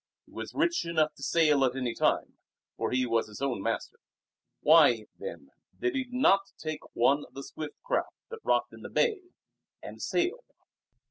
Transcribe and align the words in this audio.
He 0.25 0.31
was 0.31 0.55
rich 0.55 0.83
enough 0.83 1.13
to 1.13 1.21
sail 1.21 1.63
at 1.63 1.75
any 1.75 1.93
time, 1.93 2.39
for 2.75 2.89
he 2.89 3.05
was 3.05 3.27
his 3.27 3.39
own 3.39 3.61
master. 3.61 3.99
Why, 4.61 5.05
then, 5.19 5.51
did 5.79 5.93
he 5.93 6.07
not 6.09 6.41
take 6.57 6.95
one 6.95 7.23
of 7.25 7.35
the 7.35 7.43
swift 7.43 7.79
craft 7.83 8.15
that 8.31 8.43
rocked 8.43 8.73
in 8.73 8.81
the 8.81 8.89
bay, 8.89 9.21
and 9.79 10.01
sail? 10.01 10.43